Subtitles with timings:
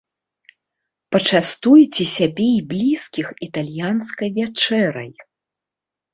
[1.15, 5.11] Пачастуйце сябе і блізкіх італьянскай вячэрай.